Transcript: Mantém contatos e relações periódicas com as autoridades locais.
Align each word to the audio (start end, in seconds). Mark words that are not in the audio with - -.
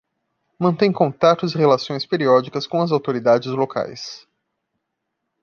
Mantém 0.57 0.91
contatos 0.91 1.53
e 1.53 1.57
relações 1.59 2.07
periódicas 2.07 2.65
com 2.65 2.81
as 2.81 2.91
autoridades 2.91 3.51
locais. 3.51 4.27